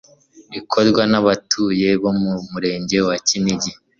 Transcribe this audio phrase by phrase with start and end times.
[0.59, 3.71] ikorwa n'abatuye bo mu murenge wa Kinigi.